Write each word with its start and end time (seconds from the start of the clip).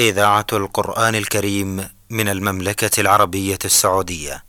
إذاعة 0.00 0.46
القرآن 0.52 1.14
الكريم 1.14 1.88
من 2.10 2.28
المملكة 2.28 3.00
العربية 3.00 3.58
السعودية. 3.64 4.44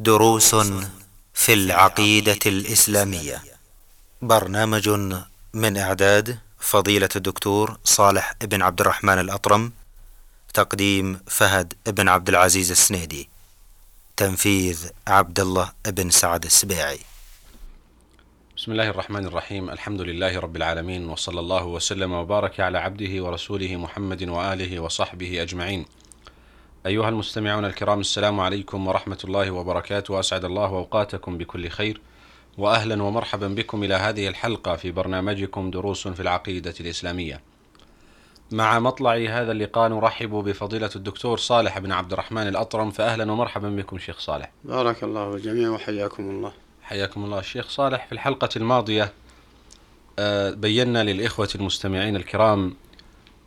دروس 0.00 0.54
في 1.34 1.52
العقيدة 1.52 2.38
الإسلامية. 2.46 3.42
برنامج 4.22 4.88
من 5.54 5.76
إعداد 5.76 6.38
فضيلة 6.58 7.08
الدكتور 7.16 7.78
صالح 7.84 8.34
بن 8.42 8.62
عبد 8.62 8.80
الرحمن 8.80 9.18
الأطرم. 9.18 9.72
تقديم 10.54 11.20
فهد 11.26 11.74
بن 11.86 12.08
عبد 12.08 12.28
العزيز 12.28 12.70
السنيدي. 12.70 13.28
تنفيذ 14.16 14.86
عبد 15.06 15.40
الله 15.40 15.72
بن 15.86 16.10
سعد 16.10 16.44
السبيعي. 16.44 17.00
بسم 18.62 18.72
الله 18.72 18.88
الرحمن 18.88 19.26
الرحيم 19.26 19.70
الحمد 19.70 20.00
لله 20.00 20.40
رب 20.40 20.56
العالمين 20.56 21.08
وصلى 21.08 21.40
الله 21.40 21.66
وسلم 21.66 22.12
وبارك 22.12 22.60
على 22.60 22.78
عبده 22.78 23.24
ورسوله 23.24 23.76
محمد 23.76 24.28
وآله 24.28 24.80
وصحبه 24.80 25.42
أجمعين 25.42 25.84
أيها 26.86 27.08
المستمعون 27.08 27.64
الكرام 27.64 28.00
السلام 28.00 28.40
عليكم 28.40 28.86
ورحمة 28.86 29.18
الله 29.24 29.50
وبركاته 29.50 30.20
أسعد 30.20 30.44
الله 30.44 30.66
أوقاتكم 30.66 31.38
بكل 31.38 31.68
خير 31.68 32.00
وأهلا 32.58 33.02
ومرحبا 33.02 33.48
بكم 33.48 33.84
إلى 33.84 33.94
هذه 33.94 34.28
الحلقة 34.28 34.76
في 34.76 34.90
برنامجكم 34.90 35.70
دروس 35.70 36.08
في 36.08 36.20
العقيدة 36.20 36.74
الإسلامية 36.80 37.40
مع 38.52 38.78
مطلع 38.78 39.14
هذا 39.14 39.52
اللقاء 39.52 39.88
نرحب 39.88 40.30
بفضيلة 40.30 40.90
الدكتور 40.96 41.38
صالح 41.38 41.78
بن 41.78 41.92
عبد 41.92 42.12
الرحمن 42.12 42.48
الأطرم 42.48 42.90
فأهلا 42.90 43.32
ومرحبا 43.32 43.70
بكم 43.70 43.98
شيخ 43.98 44.18
صالح 44.18 44.50
بارك 44.64 45.04
الله 45.04 45.30
بالجميع 45.30 45.70
وحياكم 45.70 46.30
الله 46.30 46.52
حياكم 46.92 47.24
الله. 47.24 47.38
الشيخ 47.38 47.68
صالح 47.68 48.06
في 48.06 48.12
الحلقة 48.12 48.48
الماضية 48.56 49.12
آه، 50.18 50.50
بينا 50.50 51.04
للإخوة 51.04 51.48
المستمعين 51.54 52.16
الكرام 52.16 52.74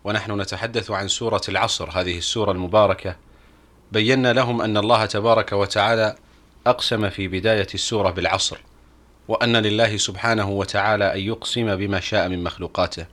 ونحن 0.03 0.41
نتحدث 0.41 0.91
عن 0.91 1.07
سورة 1.07 1.41
العصر 1.49 1.89
هذه 1.89 2.17
السورة 2.17 2.51
المباركة. 2.51 3.15
بينا 3.91 4.33
لهم 4.33 4.61
أن 4.61 4.77
الله 4.77 5.05
تبارك 5.05 5.53
وتعالى 5.53 6.15
أقسم 6.67 7.09
في 7.09 7.27
بداية 7.27 7.67
السورة 7.73 8.09
بالعصر 8.09 8.57
وأن 9.27 9.57
لله 9.57 9.97
سبحانه 9.97 10.49
وتعالى 10.49 11.13
أن 11.13 11.19
يقسم 11.19 11.75
بما 11.75 11.99
شاء 11.99 12.29
من 12.29 12.43
مخلوقاته. 12.43 13.05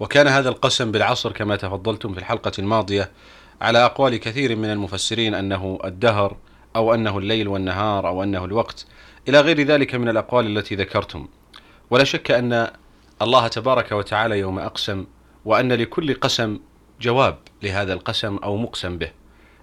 وكان 0.00 0.26
هذا 0.26 0.48
القسم 0.48 0.92
بالعصر 0.92 1.32
كما 1.32 1.56
تفضلتم 1.56 2.12
في 2.14 2.20
الحلقة 2.20 2.52
الماضية 2.58 3.10
على 3.60 3.84
أقوال 3.84 4.16
كثير 4.16 4.56
من 4.56 4.70
المفسرين 4.70 5.34
أنه 5.34 5.78
الدهر 5.84 6.36
أو 6.76 6.94
أنه 6.94 7.18
الليل 7.18 7.48
والنهار 7.48 8.08
أو 8.08 8.22
أنه 8.22 8.44
الوقت. 8.44 8.86
إلى 9.28 9.40
غير 9.40 9.60
ذلك 9.60 9.94
من 9.94 10.08
الأقوال 10.08 10.58
التي 10.58 10.74
ذكرتم. 10.74 11.28
ولا 11.90 12.04
شك 12.04 12.30
أن 12.30 12.70
الله 13.22 13.48
تبارك 13.48 13.92
وتعالى 13.92 14.38
يوم 14.38 14.58
أقسم 14.58 15.06
وأن 15.44 15.72
لكل 15.72 16.14
قسم 16.14 16.58
جواب 17.00 17.38
لهذا 17.62 17.92
القسم 17.92 18.36
أو 18.36 18.56
مقسم 18.56 18.98
به. 18.98 19.10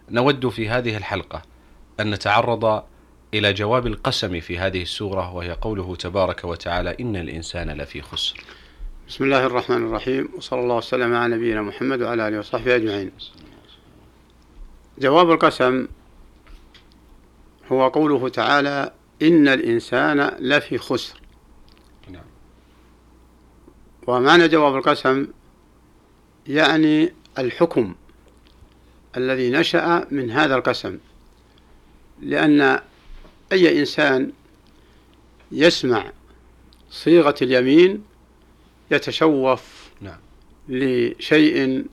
نود 0.10 0.50
في 0.50 0.70
هذه 0.70 0.98
الحلقة 0.98 1.42
أن 2.00 2.12
نتعرض 2.12 2.84
إلى 3.34 3.54
جواب 3.54 3.88
القسم 3.88 4.40
في 4.40 4.60
هذه 4.60 4.82
السورة 4.82 5.34
وهي 5.34 5.52
قوله 5.52 5.96
تبارك 5.96 6.44
وتعالى 6.44 6.96
إن 7.00 7.16
الإنسان 7.16 7.72
لفي 7.72 8.02
خسر. 8.02 8.44
بسم 9.08 9.24
الله 9.24 9.46
الرحمن 9.46 9.78
الرحيم 9.78 10.30
وصلى 10.38 10.60
الله 10.60 10.76
وسلم 10.76 11.16
على 11.16 11.36
نبينا 11.36 11.62
محمد 11.62 12.02
وعلى 12.02 12.28
آله 12.28 12.40
وصحبه 12.40 12.76
أجمعين. 12.76 13.12
جواب 15.00 15.32
القسم 15.32 15.88
هو 17.72 17.88
قوله 17.88 18.30
تعالى 18.30 18.92
إن 19.22 19.48
الإنسان 19.48 20.36
لفي 20.40 20.78
خسر 20.78 21.22
نعم. 22.12 22.24
ومعنى 24.08 24.48
جواب 24.48 24.76
القسم 24.76 25.28
يعني 26.48 27.14
الحكم 27.38 27.96
الذي 29.18 29.50
نشأ 29.50 30.08
من 30.12 30.32
هذا 30.32 30.56
القسم 30.56 30.98
لأن 32.22 32.80
أي 33.52 33.80
إنسان 33.80 34.32
يسمع 35.52 36.12
صيغة 36.90 37.36
اليمين 37.42 38.04
يتشوف 38.92 39.90
نعم. 40.02 40.20
لشيء 40.70 41.86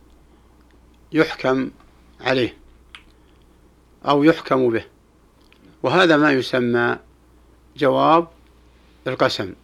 يحكم 1.13 1.71
عليه 2.21 2.57
أو 4.05 4.25
يحكم 4.25 4.71
به 4.71 4.85
وهذا 5.83 6.17
ما 6.17 6.33
يسمى 6.33 6.99
جواب 7.79 8.29
القسم. 9.07 9.55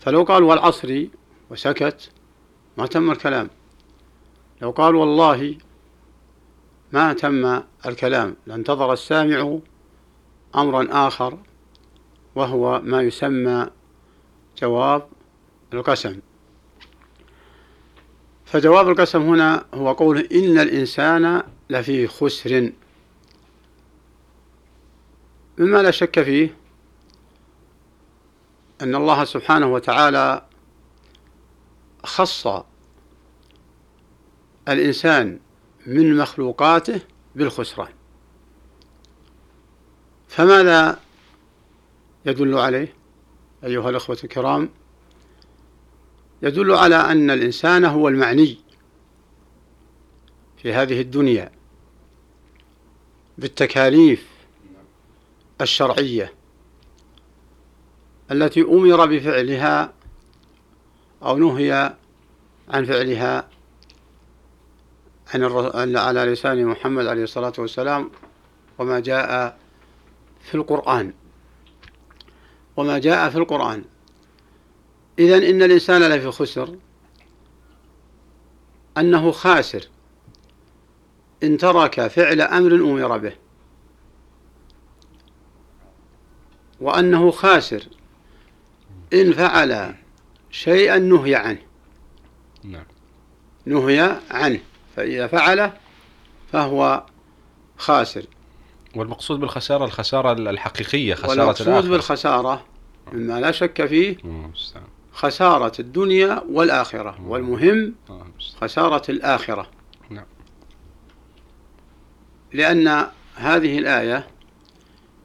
فلو 0.00 0.22
قال 0.22 0.42
والعصر 0.42 1.04
وسكت 1.50 2.10
ما 2.76 2.86
تم 2.86 3.10
الكلام. 3.10 3.50
لو 4.62 4.70
قال 4.70 4.94
والله 4.94 5.58
ما 6.92 7.12
تم 7.12 7.62
الكلام. 7.86 8.36
لانتظر 8.46 8.92
السامع 8.92 9.58
أمرا 10.56 10.88
آخر 10.90 11.38
وهو 12.34 12.80
ما 12.84 13.02
يسمى 13.02 13.66
جواب 14.58 15.08
القسم. 15.74 16.20
فجواب 18.44 18.88
القسم 18.88 19.22
هنا 19.22 19.64
هو 19.74 19.92
قول 19.92 20.18
إن 20.18 20.58
الإنسان 20.58 21.42
لفي 21.70 22.06
خسر. 22.06 22.72
مما 25.58 25.82
لا 25.82 25.90
شك 25.90 26.22
فيه 26.22 26.54
أن 28.82 28.94
الله 28.94 29.24
سبحانه 29.24 29.72
وتعالى 29.72 30.46
خص 32.04 32.46
الإنسان 34.68 35.40
من 35.86 36.16
مخلوقاته 36.16 37.00
بالخسران. 37.34 37.92
فماذا 40.28 41.00
يدل 42.26 42.58
عليه 42.58 42.94
أيها 43.64 43.90
الأخوة 43.90 44.18
الكرام؟ 44.24 44.70
يدل 46.42 46.74
على 46.74 46.96
أن 46.96 47.30
الإنسان 47.30 47.84
هو 47.84 48.08
المعني 48.08 48.58
في 50.56 50.72
هذه 50.72 51.00
الدنيا 51.00 51.52
بالتكاليف 53.38 54.26
الشرعية 55.60 56.37
التي 58.32 58.62
أمر 58.62 59.06
بفعلها 59.06 59.92
أو 61.22 61.36
نهي 61.36 61.94
عن 62.68 62.84
فعلها 62.84 63.48
عن 65.34 65.96
على 65.96 66.20
لسان 66.20 66.66
محمد 66.66 67.06
عليه 67.06 67.22
الصلاة 67.22 67.52
والسلام 67.58 68.10
وما 68.78 69.00
جاء 69.00 69.58
في 70.42 70.54
القرآن. 70.54 71.12
وما 72.76 72.98
جاء 72.98 73.30
في 73.30 73.38
القرآن. 73.38 73.84
إذا 75.18 75.36
إن 75.36 75.62
الإنسان 75.62 76.02
لفي 76.02 76.30
خسر. 76.30 76.76
أنه 78.98 79.30
خاسر. 79.30 79.88
إن 81.42 81.56
ترك 81.56 82.06
فعل 82.06 82.40
أمر 82.40 82.74
أمر 82.74 83.18
به. 83.18 83.32
وأنه 86.80 87.30
خاسر. 87.30 87.88
إن 89.12 89.32
فعل 89.32 89.94
شيئا 90.50 90.98
نهي 90.98 91.34
عنه 91.34 91.58
نعم. 92.64 92.84
نهي 93.66 94.16
عنه 94.30 94.60
فإذا 94.96 95.26
فعله 95.26 95.72
فهو 96.52 97.04
خاسر 97.76 98.24
والمقصود 98.94 99.40
بالخسارة 99.40 99.84
الخسارة 99.84 100.32
الحقيقية 100.32 101.14
خسارة 101.14 101.30
والمقصود 101.30 101.68
الآخرة 101.68 101.88
بالخسارة 101.90 102.64
مما 103.12 103.40
لا 103.40 103.50
شك 103.50 103.86
فيه 103.86 104.16
المستعان. 104.24 104.84
خسارة 105.12 105.72
الدنيا 105.80 106.42
والآخرة 106.50 107.18
والمهم. 107.26 107.94
خسارة 108.60 109.10
الآخرة 109.10 109.68
نعم. 110.10 110.24
لأن 112.52 113.06
هذه 113.34 113.78
الآية 113.78 114.26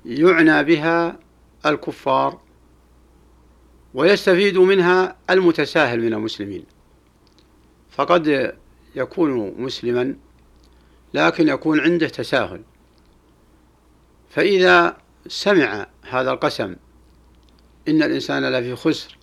يعنى 0.06 0.64
بها 0.64 1.20
الكفار 1.66 2.43
ويستفيد 3.94 4.58
منها 4.58 5.16
المتساهل 5.30 6.02
من 6.02 6.14
المسلمين. 6.14 6.66
فقد 7.92 8.56
يكون 8.96 9.62
مسلما 9.62 10.16
لكن 11.14 11.48
يكون 11.48 11.80
عنده 11.80 12.08
تساهل. 12.08 12.62
فإذا 14.30 14.98
سمع 15.28 15.88
هذا 16.10 16.32
القسم 16.32 16.76
إن 17.88 18.04
الإنسان 18.04 18.52
لفي 18.52 18.76
خسر 18.76 19.18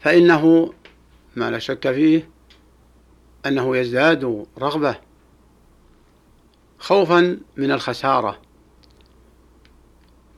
فإنه 0.00 0.72
ما 1.36 1.50
لا 1.50 1.58
شك 1.58 1.92
فيه 1.92 2.30
أنه 3.46 3.76
يزداد 3.76 4.46
رغبة 4.58 4.96
خوفا 6.78 7.40
من 7.56 7.72
الخسارة. 7.72 8.38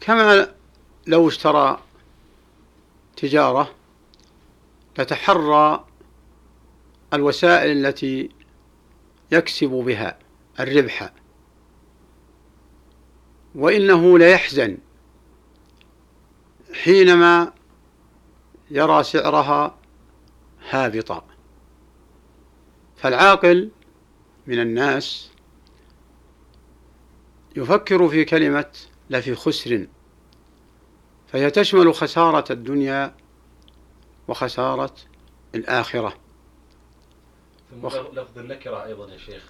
كما 0.01 0.55
لو 1.07 1.29
اشترى 1.29 1.81
تجارة 3.17 3.75
تتحرى 4.95 5.85
الوسائل 7.13 7.87
التي 7.87 8.29
يكسب 9.33 9.69
بها 9.69 10.19
الربح. 10.61 11.13
وإنه 13.55 14.19
ليحزن 14.19 14.79
حينما 16.73 17.53
يرى 18.71 19.03
سعرها 19.03 19.79
هابطا. 20.71 21.25
فالعاقل 22.97 23.71
من 24.47 24.61
الناس 24.61 25.31
يفكر 27.57 28.09
في 28.09 28.25
كلمة 28.25 28.71
لفي 29.11 29.35
خسر. 29.35 29.87
فهي 31.35 31.51
تشمل 31.51 31.95
خسارة 31.95 32.53
الدنيا 32.53 33.15
وخسارة 34.29 34.95
الآخرة. 35.55 36.15
ثم 37.71 37.87
لفظ 37.87 38.39
النكرة 38.39 38.85
أيضا 38.85 39.13
يا 39.13 39.19
شيخ 39.19 39.43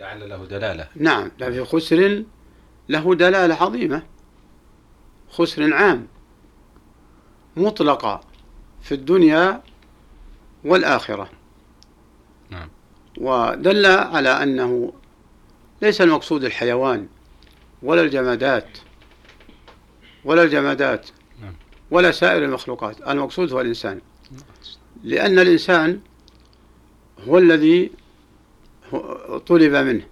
لعل 0.00 0.28
له 0.28 0.44
دلالة. 0.44 0.88
نعم 0.96 1.30
لفي 1.38 1.64
خسر 1.64 2.24
له 2.88 3.14
دلالة 3.14 3.54
عظيمة. 3.54 4.02
خسر 5.30 5.74
عام 5.74 6.08
مطلقة 7.56 8.20
في 8.82 8.94
الدنيا 8.94 9.62
والآخرة. 10.64 11.30
نعم. 12.50 12.68
ودل 13.18 13.86
على 13.86 14.42
أنه 14.42 14.92
ليس 15.82 16.00
المقصود 16.00 16.44
الحيوان 16.44 17.08
ولا 17.82 18.02
الجمادات 18.02 18.78
ولا 20.26 20.42
الجمادات 20.42 21.08
نعم. 21.42 21.52
ولا 21.90 22.10
سائر 22.10 22.44
المخلوقات. 22.44 23.08
المقصود 23.08 23.52
هو 23.52 23.60
الإنسان. 23.60 24.00
لأن 25.04 25.38
الإنسان 25.38 26.00
هو 27.28 27.38
الذي 27.38 27.90
طلب 29.46 29.74
منه. 29.74 30.04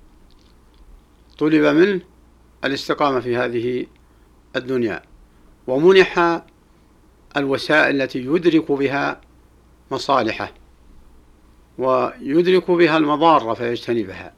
طلب 1.38 1.64
منه 1.64 2.00
الاستقامة 2.64 3.20
في 3.20 3.36
هذه 3.36 3.86
الدنيا. 4.56 5.02
ومنح 5.66 6.42
الوسائل 7.36 8.02
التي 8.02 8.18
يدرك 8.18 8.72
بها 8.72 9.20
مصالحه 9.90 10.52
ويدرك 11.78 12.70
بها 12.70 12.96
المضار 12.96 13.54
فيجتنبها. 13.54 14.34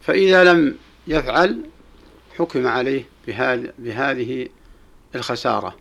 فإذا 0.00 0.44
لم 0.44 0.76
يفعل 1.06 1.62
حكم 2.38 2.66
عليه 2.66 3.04
بهذه 3.78 4.48
الخسارة. 5.14 5.76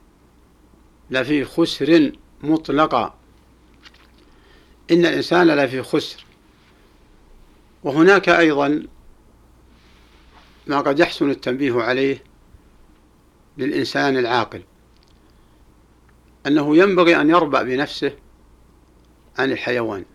لفي 1.12 1.46
خسر 1.46 2.12
مطلقة 2.44 3.16
إن 4.92 5.06
الإنسان 5.06 5.48
لفي 5.48 5.82
خسر. 5.84 6.26
وهناك 7.84 8.30
أيضا 8.30 8.88
ما 10.68 10.82
قد 10.82 11.00
يحسن 11.00 11.30
التنبيه 11.30 11.82
عليه 11.82 12.24
للإنسان 13.58 14.18
العاقل 14.18 14.64
أنه 16.48 16.78
ينبغي 16.78 17.22
أن 17.22 17.30
يربع 17.30 17.62
بنفسه 17.62 18.12
عن 19.38 19.52
الحيوان 19.52 20.06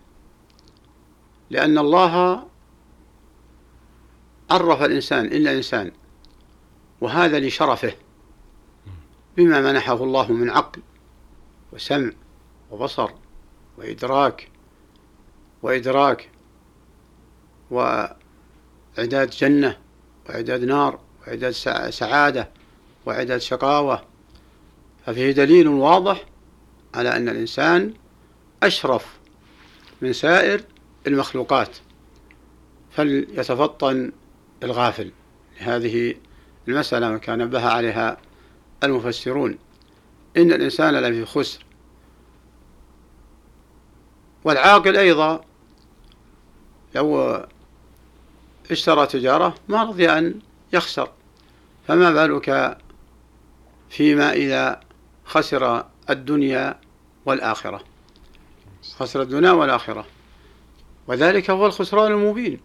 لأن 1.51 1.79
الله 1.79 2.45
عرف 4.51 4.83
الإنسان 4.83 5.25
إلا 5.25 5.51
الإنسان 5.51 5.93
وهذا 7.05 7.41
لشرفه 7.41 7.95
بما 9.37 9.61
منحه 9.61 10.05
الله 10.05 10.33
من 10.33 10.51
عقل 10.51 10.83
وسمع 11.73 12.11
وبصر 12.71 13.11
وإدراك 13.79 14.49
وإدراك 15.63 16.31
وإعداد 17.71 19.31
جنة 19.31 19.79
وإعداد 20.29 20.65
نار 20.65 20.99
وإعداد 21.21 21.51
سعادة 21.91 22.51
وإعداد 23.07 23.41
شقاوة. 23.41 24.05
ففيه 25.07 25.33
دليل 25.33 25.69
واضح 25.69 26.25
على 26.95 27.17
أن 27.17 27.29
الإنسان 27.29 27.95
أشرف 28.63 29.19
من 30.01 30.13
سائر 30.13 30.65
المخلوقات 31.07 31.77
فليتفطن 32.91 34.13
الغافل 34.63 35.11
لهذه 35.61 36.15
المسألة 36.69 37.19
كان 37.19 37.39
نبه 37.39 37.69
عليها 37.69 38.17
المفسرون. 38.85 39.59
إن 40.37 40.53
الإنسان 40.53 40.95
لفي 40.95 41.25
خسر. 41.25 41.65
والعاقل 44.45 44.97
أيضا 44.97 45.45
لو 46.95 47.41
اشترى 48.71 49.07
تجارة 49.07 49.55
ما 49.69 49.83
رضي 49.83 50.11
أن 50.11 50.41
يخسر. 50.73 51.09
فما 51.89 52.11
بالك 52.11 52.79
فيما 53.91 54.33
إذا 54.33 54.81
خسر 55.25 55.87
الدنيا 56.11 56.81
والآخرة؟ 57.27 57.85
خسر 58.97 59.23
الدنيا 59.23 59.51
والآخرة. 59.51 60.07
وذلك 61.07 61.51
هو 61.51 61.67
الخسران 61.67 62.13
المبين. 62.13 62.61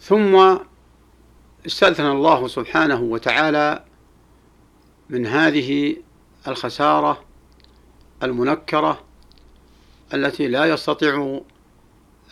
ثم 0.00 0.56
استأذن 1.66 2.06
الله 2.06 2.48
سبحانه 2.48 3.00
وتعالى 3.00 3.84
من 5.10 5.26
هذه 5.26 5.96
الخسارة 6.48 7.24
المنكرة 8.22 9.04
التي 10.14 10.48
لا 10.48 10.64
يستطيع 10.64 11.40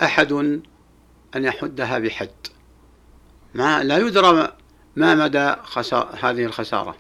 أحد 0.02 0.32
أن 1.36 1.44
يحدها 1.44 1.98
بحد. 1.98 2.30
ما 3.54 3.84
لا 3.84 3.98
يدرى 3.98 4.52
ما 4.96 5.14
مدى 5.14 5.54
هذه 6.22 6.44
الخسارة. 6.44 6.96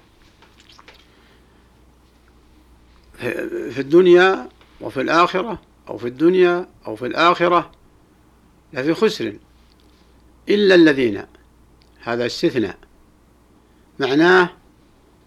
في 3.70 3.78
الدنيا 3.78 4.48
وفي 4.80 5.00
الآخرة 5.00 5.58
أو 5.88 5.98
في 5.98 6.08
الدنيا 6.08 6.68
أو 6.86 6.96
في 6.96 7.06
الآخرة 7.06 7.70
لفي 8.72 8.94
خسر 8.94 9.32
إلا 10.48 10.74
الذين 10.74 11.24
هذا 12.02 12.26
استثناء. 12.26 12.76
معناه 13.98 14.50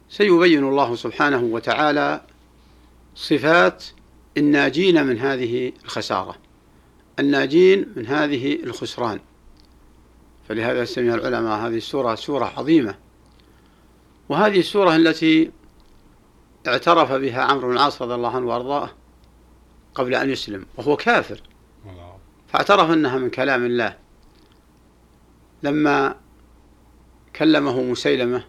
سيبين 0.10 0.64
الله 0.64 0.96
سبحانه 0.96 1.44
وتعالى 1.44 2.22
صفات 3.16 3.86
الناجين 4.38 5.08
من 5.08 5.20
هذه 5.20 5.74
الخسارة 5.84 6.36
الناجين 7.20 7.94
من 7.96 8.08
هذه 8.08 8.64
الخسران. 8.64 9.20
فلهذا 10.50 10.86
سمي 10.86 11.14
العلماء 11.14 11.60
هذه 11.68 11.78
السورة 11.78 12.16
سورة 12.16 12.46
عظيمة. 12.58 12.96
وهذه 14.30 14.60
السورة 14.60 14.96
التي 14.96 15.52
اعترف 16.68 17.12
بها 17.12 17.42
عمرو 17.42 17.68
بن 17.68 17.74
العاص 17.74 18.02
رضي 18.02 18.14
الله 18.14 18.36
عنه 18.36 18.48
وأرضاه 18.48 18.90
قبل 19.96 20.16
أن 20.16 20.30
يسلم 20.30 20.66
وهو 20.78 20.96
كافر. 20.98 21.42
فاعترف 22.48 22.92
أنها 22.92 23.18
من 23.18 23.30
كلام 23.30 23.66
الله. 23.66 23.98
لما 25.64 26.16
كلمه 27.36 27.82
مسيلمة 27.82 28.44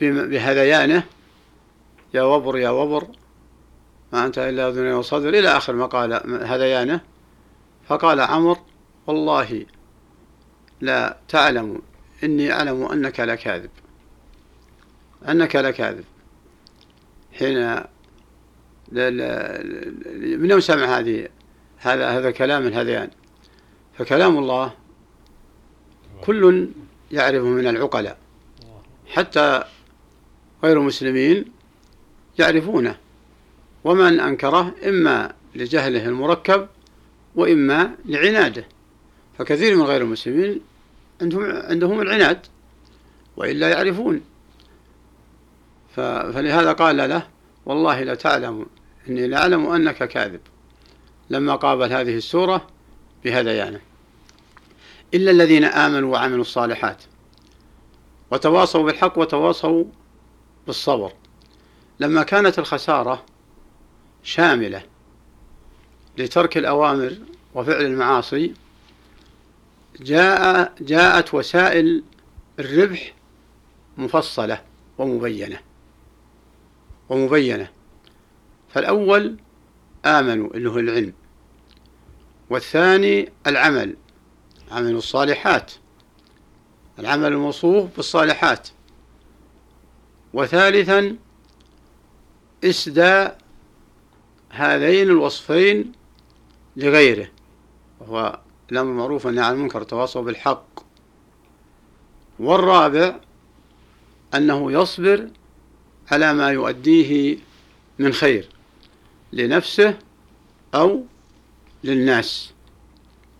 بهذيانه 0.00 1.02
يا 2.14 2.22
وبر 2.22 2.58
يا 2.58 2.70
وبر 2.70 3.06
ما 4.12 4.26
أنت 4.26 4.38
إلا 4.38 4.68
أذني 4.68 4.92
وصدر 4.92 5.28
إلى 5.28 5.48
آخر 5.48 5.72
ما 5.72 5.86
قال 5.86 6.12
هذيانه 6.46 7.00
فقال 7.86 8.20
عمر 8.20 8.58
والله 9.06 9.66
لا 10.80 11.16
تعلم 11.28 11.82
إني 12.24 12.52
أعلم 12.52 12.84
أنك 12.84 13.20
لكاذب 13.20 13.70
أنك 15.28 15.56
لكاذب. 15.56 16.04
حين 17.32 17.76
من 20.38 20.50
يوم 20.50 20.60
سمع 20.60 20.98
هذه 20.98 21.28
هذا 21.78 22.08
هذا 22.08 22.30
كلام 22.30 22.66
الهذيان؟ 22.66 23.10
فكلام 23.98 24.38
الله 24.38 24.72
كل 26.24 26.68
يعرفه 27.12 27.44
من 27.46 27.66
العقلاء. 27.66 28.18
حتى 29.06 29.64
غير 30.64 30.78
المسلمين 30.80 31.44
يعرفونه. 32.38 32.96
ومن 33.84 34.20
أنكره 34.20 34.74
إما 34.88 35.32
لجهله 35.54 36.06
المركب 36.06 36.68
وإما 37.34 37.90
لعناده. 38.04 38.64
فكثير 39.38 39.76
من 39.76 39.82
غير 39.82 40.02
المسلمين 40.02 40.60
عندهم 41.22 41.42
عندهم 41.44 42.00
العناد 42.00 42.46
وإلا 43.36 43.68
يعرفون. 43.70 44.20
فلهذا 46.32 46.72
قال 46.72 46.96
له 46.96 47.26
والله 47.66 48.02
لتعلم 48.02 48.66
إني 49.08 49.26
لأعلم 49.26 49.66
أنك 49.66 50.08
كاذب. 50.08 50.40
لما 51.30 51.54
قابل 51.54 51.92
هذه 51.92 52.16
السورة 52.16 52.66
بهذيانه 53.24 53.80
إلا 55.14 55.30
الذين 55.30 55.64
آمنوا 55.64 56.12
وعملوا 56.12 56.40
الصالحات. 56.40 57.02
وتواصوا 58.30 58.82
بالحق 58.82 59.18
وتواصوا 59.18 59.84
بالصبر. 60.66 61.12
لما 62.00 62.22
كانت 62.22 62.58
الخسارة 62.58 63.24
شاملة 64.22 64.82
لترك 66.18 66.56
الأوامر 66.58 67.12
وفعل 67.54 67.84
المعاصي 67.84 68.54
جاء 70.00 70.74
جاءت 70.80 71.34
وسائل 71.34 72.04
الربح 72.58 73.14
مفصلة 73.98 74.62
ومبينة. 74.98 75.60
ومبينة. 77.08 77.70
فالأول 78.68 79.36
آمنوا 80.04 80.54
اللي 80.54 80.70
هو 80.70 80.78
العلم 80.78 81.12
والثاني 82.50 83.32
العمل. 83.46 83.96
عمل 84.70 84.96
الصالحات. 84.96 85.72
العمل 86.98 87.26
الموصوف 87.26 87.96
بالصالحات. 87.96 88.68
وثالثا 90.34 91.16
إسداء 92.64 93.38
هذين 94.50 95.10
الوصفين 95.10 95.92
لغيره 96.76 97.30
وهو 98.00 98.40
الأمر 98.72 98.90
المعروف 98.90 99.26
والنهي 99.26 99.44
عن 99.44 99.54
المنكر 99.54 99.82
تواصوا 99.82 100.22
بالحق. 100.22 100.80
والرابع 102.38 103.20
أنه 104.34 104.72
يصبر 104.72 105.30
على 106.10 106.34
ما 106.34 106.50
يؤديه 106.50 107.38
من 107.98 108.12
خير 108.12 108.48
لنفسه 109.32 109.98
أو 110.74 111.04
للناس 111.84 112.52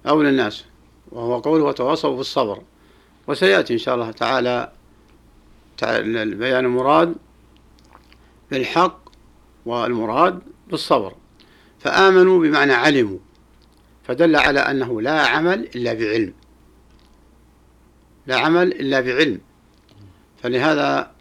أو 0.06 0.22
للناس. 0.22 0.64
وهو 1.12 1.38
قوله 1.38 1.64
وتواصوا 1.64 2.16
بالصبر 2.16 2.62
وسيأتي 3.26 3.72
إن 3.72 3.78
شاء 3.78 3.94
الله 3.94 4.10
تعالى 4.10 4.72
بيان 6.36 6.64
المراد 6.64 7.14
بالحق 8.50 8.98
والمراد 9.66 10.40
بالصبر. 10.70 11.14
فآمنوا 11.78 12.40
بمعنى 12.40 12.72
علموا. 12.72 13.18
فدل 14.04 14.36
على 14.36 14.60
أنه 14.60 15.00
لا 15.00 15.26
عمل 15.26 15.68
إلا 15.76 15.94
بعلم. 15.94 16.34
لا 18.26 18.40
عمل 18.40 18.72
إلا 18.72 19.00
بعلم. 19.00 19.40
فلهذا 20.42 21.12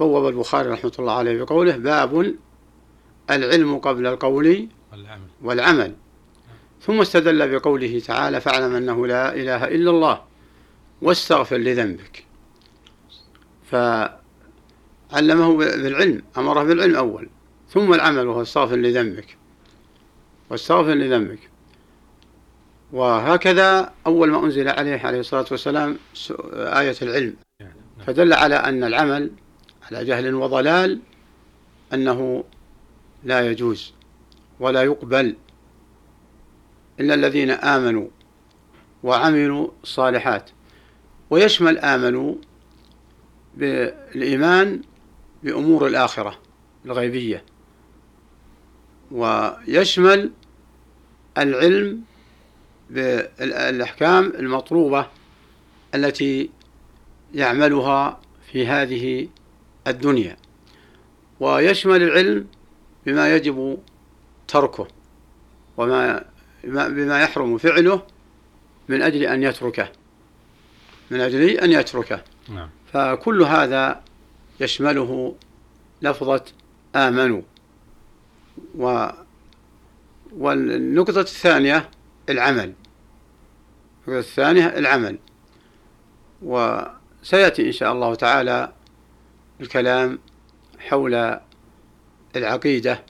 بوب 0.00 0.28
البخاري 0.28 0.68
رحمة 0.68 0.92
الله 0.98 1.12
عليه 1.12 1.42
بقوله 1.42 1.76
باب 1.76 2.34
العلم 3.30 3.78
قبل 3.78 4.06
القول 4.06 4.68
والعمل, 4.92 5.28
والعمل. 5.42 5.94
ثم 6.80 7.00
استدل 7.00 7.58
بقوله 7.58 8.00
تعالى 8.00 8.40
فاعلم 8.40 8.74
أنه 8.74 9.06
لا 9.06 9.34
إله 9.34 9.64
إلا 9.64 9.90
الله 9.90 10.22
واستغفر 11.02 11.56
لذنبك. 11.56 12.24
فعلمه 13.70 15.56
بالعلم 15.56 16.22
أمره 16.36 16.62
بالعلم 16.62 16.96
أول. 16.96 17.28
ثم 17.68 17.94
العمل 17.94 18.26
وهو 18.26 18.42
استغفر 18.42 18.76
لذنبك. 18.76 19.36
واستغفر 20.50 20.94
لذنبك. 20.94 21.50
وهكذا 22.92 23.92
أول 24.06 24.30
ما 24.30 24.44
أنزل 24.44 24.68
عليه 24.68 24.98
عليه 24.98 25.20
الصلاة 25.20 25.46
والسلام 25.50 25.98
آية 26.54 26.96
العلم. 27.02 27.36
فدل 28.06 28.32
على 28.32 28.54
أن 28.54 28.84
العمل 28.84 29.30
على 29.82 30.04
جهل 30.04 30.34
وضلال 30.34 31.00
أنه 31.94 32.44
لا 33.24 33.50
يجوز 33.50 33.92
ولا 34.60 34.82
يقبل 34.82 35.36
إلا 37.00 37.14
الذين 37.14 37.50
آمنوا 37.50 38.08
وعملوا 39.02 39.68
الصالحات 39.82 40.50
ويشمل 41.30 41.78
آمنوا 41.78 42.34
بالإيمان 43.54 44.82
بأمور 45.42 45.86
الآخرة 45.86 46.38
الغيبية. 46.86 47.44
ويشمل 49.10 50.30
العلم 51.38 52.00
بالأحكام 52.90 54.24
المطلوبة 54.26 55.06
التي 55.94 56.50
يعملها 57.34 58.20
في 58.52 58.66
هذه 58.66 59.28
الدنيا. 59.86 60.36
ويشمل 61.40 62.02
العلم 62.02 62.46
بما 63.06 63.36
يجب 63.36 63.78
تركه 64.48 64.88
وما 65.76 66.24
بما 66.64 67.22
يحرم 67.22 67.58
فعله 67.58 68.02
من 68.88 69.02
أجل 69.02 69.22
أن 69.22 69.42
يتركه. 69.42 69.88
من 71.10 71.20
أجل 71.20 71.50
أن 71.50 71.72
يتركه. 71.72 72.24
نعم. 72.48 72.68
فكل 72.92 73.42
هذا 73.42 74.02
يشمله 74.60 75.36
لفظة 76.02 76.44
آمنوا. 76.96 77.42
و 78.78 79.06
والنقطة 80.32 81.20
الثانية 81.20 81.90
العمل. 82.28 82.72
النقطة 84.08 84.18
الثانية 84.18 84.66
العمل. 84.66 85.18
وسيأتي 86.42 87.66
إن 87.66 87.72
شاء 87.72 87.92
الله 87.92 88.14
تعالى 88.14 88.72
الكلام 89.60 90.18
حول 90.78 91.38
العقيدة 92.36 93.04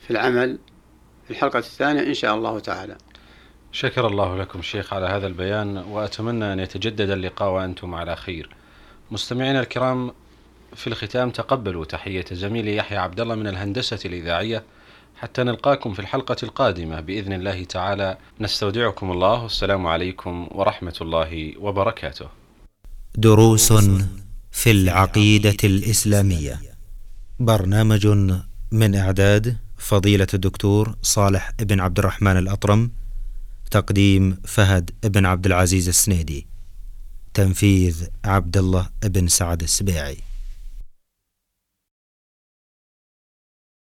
في 0.00 0.10
العمل 0.10 0.58
في 1.28 1.34
الحلقة 1.34 1.58
الثانية 1.58 2.02
إن 2.02 2.14
شاء 2.14 2.34
الله 2.34 2.58
تعالى 2.58 2.96
شكر 3.72 4.06
الله 4.06 4.36
لكم 4.36 4.62
شيخ 4.62 4.92
على 4.92 5.06
هذا 5.06 5.26
البيان 5.26 5.76
وأتمنى 5.76 6.52
أن 6.52 6.60
يتجدد 6.60 7.10
اللقاء 7.10 7.50
وأنتم 7.50 7.94
على 7.94 8.16
خير 8.16 8.48
مستمعينا 9.10 9.60
الكرام 9.60 10.12
في 10.74 10.86
الختام 10.86 11.30
تقبلوا 11.30 11.84
تحية 11.84 12.24
زميلي 12.32 12.76
يحيى 12.76 12.98
عبد 12.98 13.20
الله 13.20 13.34
من 13.34 13.46
الهندسة 13.46 13.98
الإذاعية 14.04 14.62
حتى 15.16 15.42
نلقاكم 15.42 15.94
في 15.94 16.00
الحلقة 16.00 16.36
القادمة 16.42 17.00
بإذن 17.00 17.32
الله 17.32 17.64
تعالى 17.64 18.16
نستودعكم 18.40 19.10
الله 19.10 19.42
والسلام 19.42 19.86
عليكم 19.86 20.48
ورحمة 20.50 20.96
الله 21.00 21.52
وبركاته. 21.58 22.28
دروس 23.14 23.72
في 24.50 24.70
العقيدة 24.70 25.56
الإسلامية. 25.64 26.60
برنامج 27.38 28.06
من 28.72 28.94
إعداد 28.94 29.67
فضيلة 29.78 30.26
الدكتور 30.34 30.96
صالح 31.02 31.50
بن 31.60 31.80
عبد 31.80 31.98
الرحمن 31.98 32.36
الأطرم. 32.36 32.90
تقديم 33.70 34.38
فهد 34.44 34.90
بن 35.04 35.26
عبد 35.26 35.46
العزيز 35.46 35.88
السنيدي. 35.88 36.46
تنفيذ 37.34 38.06
عبد 38.24 38.56
الله 38.56 38.88
بن 39.02 39.28
سعد 39.28 39.62
السبيعي. 39.62 40.16